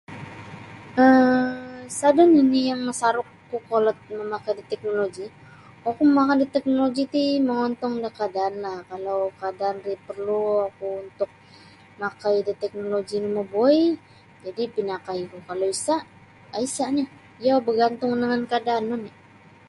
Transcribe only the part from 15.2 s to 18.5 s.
ku kalau isa isa nio iyo bagantung dangan